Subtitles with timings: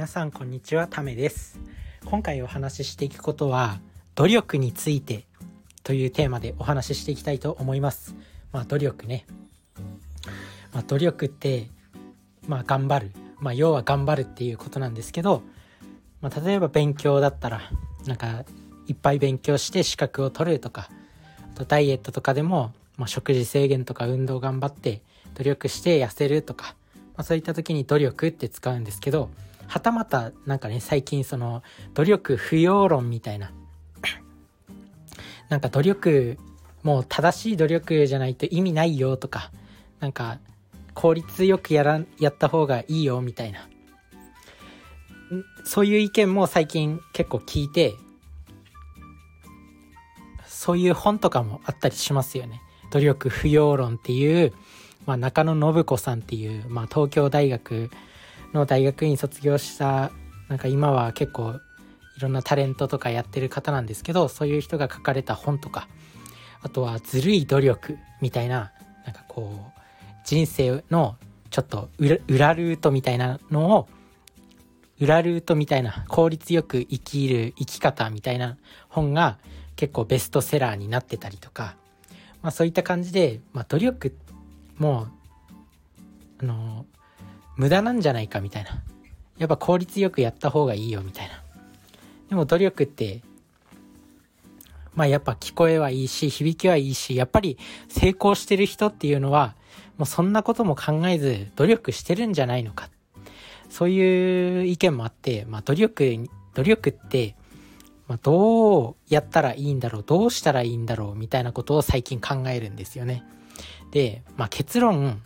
[0.00, 1.60] 皆さんこんにちはためです。
[2.06, 3.80] 今回お話ししていくことは
[4.14, 5.26] 努力について
[5.84, 8.14] というテーマでお話ししていきたいと思います。
[8.50, 9.26] まあ努力ね。
[10.72, 11.68] まあ、努力って
[12.48, 13.12] まあ頑張る。
[13.40, 15.42] まあ要は頑張るっていうことなんですけど
[16.22, 17.60] まあ例えば勉強だったら
[18.06, 18.46] なんか
[18.86, 20.88] いっぱい勉強して資格を取るとか
[21.54, 25.02] あとダイエットとかでも、まあ、食事制限とか運動頑張って
[25.34, 29.28] 努力して痩せるとか、まあ、そういった時に努力って使うんですけど
[29.70, 31.62] はたまたなんかね最近その
[31.94, 33.52] 努力不要論みたいな
[35.48, 36.38] なんか努力
[36.82, 39.52] もう正しい努力じゃないと意味ないよとか
[40.00, 40.40] なんか
[40.94, 43.68] 効率よくやらやった方がいいよみたいな
[45.64, 47.94] そういう意見も最近結構聞いて
[50.48, 52.60] そういう本とかもあったりしますよね。
[52.90, 54.52] 努力不要論っていう、
[55.06, 57.88] まあ、中野信子さんっていう、まあ、東京大学
[58.52, 60.10] の大学院卒業した
[60.48, 61.60] なんか今は結構
[62.16, 65.88] いろんなタレントとかやってる方なんですけどそういう人が書かれた本とか
[66.62, 68.72] あとはずるい努力みたいな
[69.06, 69.80] なんかこう
[70.24, 71.16] 人生の
[71.50, 73.88] ちょっと裏ルートみたいなのを
[75.00, 79.38] 裏ルートみたいな効率よく生きる生き方みたいな本が
[79.76, 81.74] 結構ベストセラーになってたりとか、
[82.42, 84.14] まあ、そういった感じで、まあ、努力
[84.76, 85.08] も
[86.42, 86.84] あの
[87.60, 88.82] 無駄なんじゃないかみたいな。
[89.36, 91.42] やっぱ効率よくやった方がいいよみたいな。
[92.30, 93.20] でも努力って、
[94.94, 99.56] まあやっぱ聞こえはいいし、響きはいいし、やっぱり成功してる人っていうのは、
[99.98, 102.88] もうそんなことも考えず努力してるんじゃないのか。
[103.68, 107.36] そういう意見もあって、まあ努力、努力って、
[108.08, 113.22] まあ、どうやったらいいんだろう、どうしたらいいんだろうみたいなことを最近考えるんですよね。
[113.90, 115.20] で、まあ結論、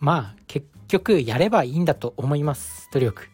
[0.00, 2.88] まあ結局やればいいんだと思います。
[2.92, 3.28] 努力。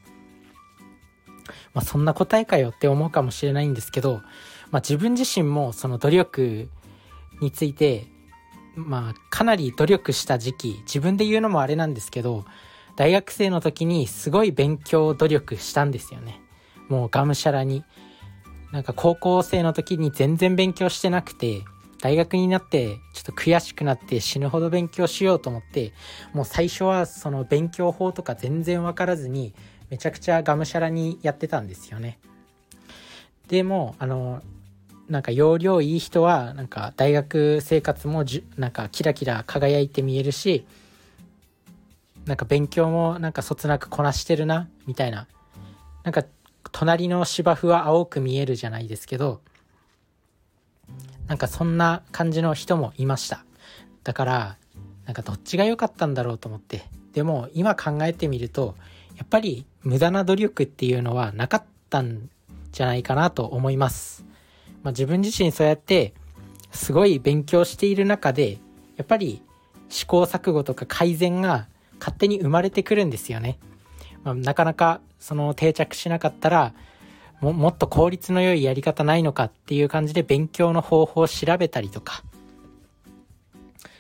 [1.73, 4.23] まあそんな答えかよって思うかもしれないんですけど、
[4.71, 6.69] まあ自分自身もその努力
[7.41, 8.07] について、
[8.77, 12.45] まあかなり努力した時期、自分で言うのもあれなんですけど、
[12.97, 16.41] 大学生の時にすごい勉強努力したんですよね。
[16.89, 17.85] もうがむしゃらに。
[18.73, 21.63] なんか高校生の時に全然勉強してなくて、
[22.01, 25.93] 大学になってょっと悔しくなって死ぬほど勉強しようと思って
[26.33, 29.55] もう最初はその勉強法とか全然分からずに
[29.91, 32.19] めちゃくちゃがむしゃらにやってたんですよね。
[33.49, 34.43] でもあの
[35.09, 40.67] なんか容量いい人はなんか大学生活もじなんかキラキラ輝いて見えるし
[42.25, 45.27] なんか勉強もなんかそつなくこなしてるなみたいな。
[46.05, 46.23] なんか
[46.73, 49.41] 隣の芝生は青く見えるじゃないですけど
[51.27, 53.45] なんかそんな感じの人もいました。
[54.03, 54.57] だから
[55.07, 56.85] なんかどっちが良かったんだろうと思って。
[57.15, 58.75] でも今考えてみると
[59.17, 62.29] やっぱり無駄な努力っていうのはなかったん
[62.73, 64.25] じゃないかなと思います、
[64.83, 66.13] まあ、自分自身そうやって
[66.73, 68.59] すごい勉強している中で
[68.97, 69.43] やっぱり
[69.89, 71.69] 試行錯誤とか改善が
[72.01, 73.59] 勝手に生まれてくるんですよね、
[74.25, 76.75] まあ、なかなかその定着しなかったら
[77.45, 82.23] ももっと効率の良いやり方ないのかっていう感じで勉強の方法を調べたりとか。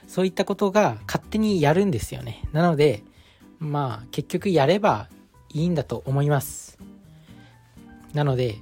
[0.07, 2.43] そういったことが勝手にやるんですよね。
[2.53, 3.03] なので
[3.59, 5.09] まあ結局やれば
[5.53, 6.79] いいんだと思います。
[8.13, 8.57] なので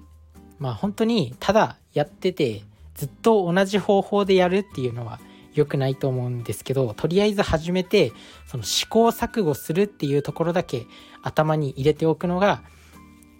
[0.58, 2.62] まあ本当にただやってて
[2.94, 5.20] ずっと同じ方法でやるっていうのは
[5.54, 8.12] 良くないと思うんですけどとりあえず始めて
[8.46, 10.86] その試行錯誤するっていうところだけ
[11.22, 12.62] 頭に入れておくのが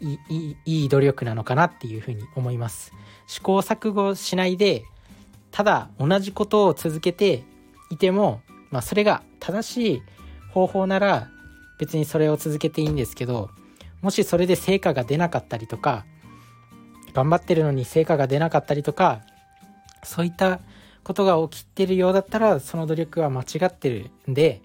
[0.02, 2.92] いいいい努力なのかなっていうふうに思います
[3.26, 4.84] 試行錯誤しないで
[5.52, 7.44] ただ同じことを続けて
[7.90, 8.40] いても、
[8.70, 10.02] まあ、それが正しい
[10.50, 11.28] 方法なら
[11.78, 13.50] 別にそれを続けていいんですけど
[14.00, 16.04] もしそれで成果が出なかったりとか
[17.12, 19.22] 頑張ってるのに成果が出なかったりとか
[20.02, 20.60] そういった
[21.04, 24.62] ことが起きてるようだったらその努力は間違ってるんで、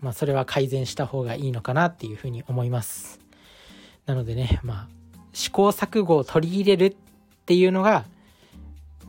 [0.00, 3.25] まあ、それは改善した方がいいのかなっていうふうに思います。
[4.06, 6.96] なのでね、まあ、試行錯誤を取り入れるっ
[7.44, 8.06] ていうのが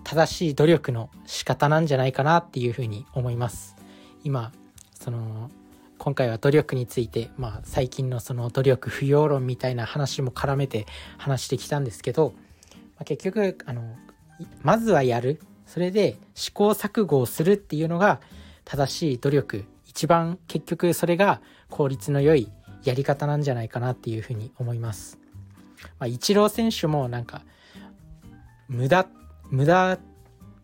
[0.04, 3.76] 正しい努力の仕方なんじゃないかなっていうふうに思います。
[4.24, 4.52] 今、
[4.94, 5.50] その、
[5.98, 10.86] 今回は努力について、まあ、最近のその努力不要論みたいな話も絡めて
[11.18, 12.34] 話してきたんですけど、
[12.96, 13.96] まあ、結局、あの、
[14.62, 15.40] まずはやる。
[15.66, 18.22] それで試行錯誤をするっていうのが
[18.64, 19.66] 正しい努力。
[19.86, 22.50] 一番結局それが効率の良い
[22.84, 25.20] やり方なんじゃないかなっていうふうに思います。
[26.00, 27.44] まあ、イチロー選手もなんか
[28.68, 29.08] 無駄
[29.50, 30.00] 無駄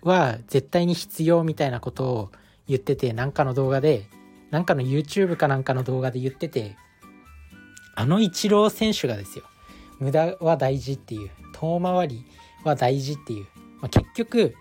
[0.01, 2.31] は絶対に必要みたいなことを
[2.67, 4.05] 言っててなんかの動画で
[4.51, 6.75] なんかの YouTube かなんかの動画で言ってて
[7.95, 9.45] あのイチロー選手がですよ
[9.99, 12.25] 無駄は大事っていう遠回り
[12.63, 13.45] は大事っていう、
[13.81, 14.55] まあ、結局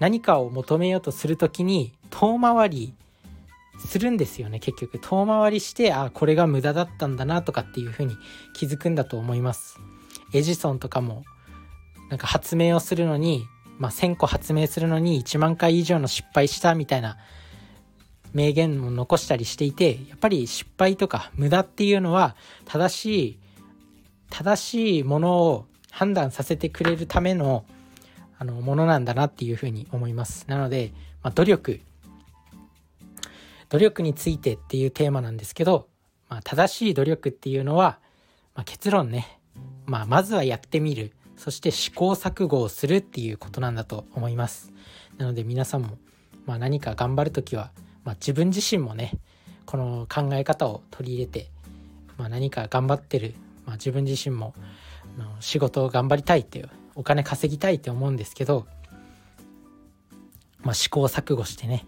[0.00, 2.94] 何かを求めようとする時に遠回り
[3.78, 4.98] するんですよね結局。
[4.98, 8.16] 遠回りしてあこれが無駄だったんだなとかっていう風に
[8.54, 9.78] 気づくんだと思います。
[10.32, 11.24] エジソンとかも
[12.10, 13.46] なんか発明をするのに、
[13.78, 17.18] まあ、1000個発明するのに1万回以上の失敗したみたいな
[18.32, 23.38] 名言も残したりしていてやっぱり失敗とか無駄っていうのは正しい
[24.30, 27.64] 正しいものを判断させてくれるための
[28.36, 30.46] あのものなんだなっていうふうに思います。
[30.48, 30.92] なので、
[31.22, 31.80] まあ、努力
[33.68, 35.88] 努力についてっていうテーマなんですけど、
[36.28, 37.98] まあ、正しい努力っていうのは、
[38.54, 39.40] まあ、結論ね、
[39.86, 41.12] まあ、まずはやってみる。
[41.36, 44.72] そして試行錯誤をするっていうことなんだと思います。
[45.18, 45.98] なので皆さんも、
[46.46, 47.72] まあ、何か頑張る時は
[48.04, 49.12] まあ、自分自身もね
[49.66, 51.50] この考え方を取り入れて、
[52.18, 53.34] まあ、何か頑張ってる、
[53.66, 54.54] まあ、自分自身も
[55.40, 58.66] 仕事を頑張りたいっていうお金稼ぎたいって思うんですけど、
[60.60, 61.86] まあ、試行錯誤してね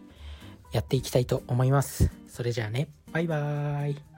[0.77, 2.11] やっていきたいと思います。
[2.29, 4.16] それじゃあねバイバーイ